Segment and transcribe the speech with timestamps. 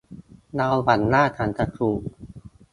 [0.55, 2.01] เราหวังว่าฉันจะถูก